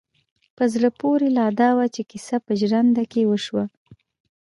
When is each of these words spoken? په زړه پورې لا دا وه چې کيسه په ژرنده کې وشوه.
په 0.55 0.63
زړه 0.73 0.89
پورې 0.99 1.27
لا 1.37 1.47
دا 1.59 1.69
وه 1.77 1.85
چې 1.95 2.01
کيسه 2.11 2.35
په 2.45 2.51
ژرنده 2.59 3.03
کې 3.11 3.21
وشوه. 3.29 3.63